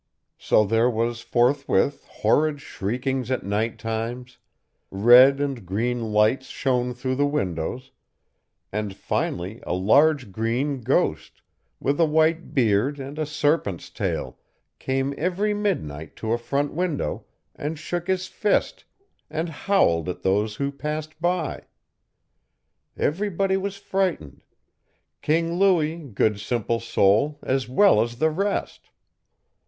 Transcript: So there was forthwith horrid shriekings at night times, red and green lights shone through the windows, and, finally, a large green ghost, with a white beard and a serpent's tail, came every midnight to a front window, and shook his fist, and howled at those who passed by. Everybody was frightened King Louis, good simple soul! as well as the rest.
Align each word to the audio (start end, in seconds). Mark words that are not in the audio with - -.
So 0.39 0.65
there 0.65 0.89
was 0.89 1.21
forthwith 1.21 2.05
horrid 2.09 2.59
shriekings 2.59 3.29
at 3.29 3.43
night 3.43 3.77
times, 3.77 4.39
red 4.89 5.39
and 5.39 5.63
green 5.63 6.11
lights 6.11 6.47
shone 6.47 6.95
through 6.95 7.13
the 7.13 7.27
windows, 7.27 7.91
and, 8.71 8.95
finally, 8.95 9.59
a 9.61 9.73
large 9.75 10.31
green 10.31 10.81
ghost, 10.81 11.43
with 11.79 11.99
a 11.99 12.05
white 12.07 12.55
beard 12.55 12.99
and 12.99 13.19
a 13.19 13.27
serpent's 13.27 13.91
tail, 13.91 14.39
came 14.79 15.13
every 15.19 15.53
midnight 15.53 16.15
to 16.15 16.33
a 16.33 16.37
front 16.39 16.73
window, 16.73 17.25
and 17.55 17.77
shook 17.77 18.07
his 18.07 18.25
fist, 18.25 18.85
and 19.29 19.49
howled 19.49 20.09
at 20.09 20.23
those 20.23 20.55
who 20.55 20.71
passed 20.71 21.21
by. 21.21 21.65
Everybody 22.97 23.55
was 23.55 23.77
frightened 23.77 24.43
King 25.21 25.59
Louis, 25.59 25.99
good 25.99 26.39
simple 26.39 26.79
soul! 26.79 27.37
as 27.43 27.69
well 27.69 28.01
as 28.01 28.15
the 28.15 28.31
rest. 28.31 28.89